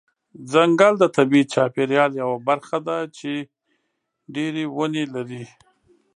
ځنګل 0.51 0.93
د 0.99 1.03
طبیعي 1.15 1.43
چاپیریال 1.53 2.11
یوه 2.21 2.37
برخه 2.47 2.77
ده 2.87 2.97
چې 3.17 3.31
ډیری 4.33 4.65
ونه 4.75 5.03
لري. 5.15 5.43